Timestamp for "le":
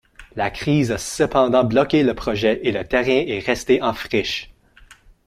2.01-2.15, 2.71-2.83